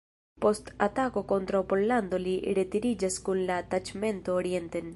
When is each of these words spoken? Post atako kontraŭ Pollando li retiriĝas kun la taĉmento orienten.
Post 0.43 0.69
atako 0.85 1.21
kontraŭ 1.31 1.61
Pollando 1.73 2.21
li 2.23 2.33
retiriĝas 2.61 3.19
kun 3.27 3.43
la 3.51 3.59
taĉmento 3.75 4.39
orienten. 4.43 4.89